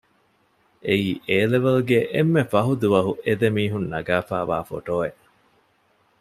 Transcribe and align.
އެއީ 0.85 1.09
އޭލެވެލް 1.27 1.81
ގެ 1.89 1.99
އެންމެ 2.13 2.43
ފަހު 2.51 2.73
ދުވަހު 2.81 3.11
އެ 3.25 3.33
ދެމީހުން 3.41 3.87
ނަގާފައިވާ 3.93 4.57
ފޮޓޯއެއް 4.69 5.21